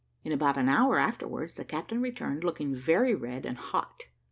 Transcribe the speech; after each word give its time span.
In 0.23 0.31
about 0.31 0.57
an 0.57 0.67
hour 0.67 0.97
afterwards 0.97 1.53
the 1.53 1.63
captain 1.63 2.01
returned, 2.01 2.43
looking 2.43 2.73
very 2.73 3.13
red 3.13 3.45
and 3.45 3.55
hot. 3.59 4.05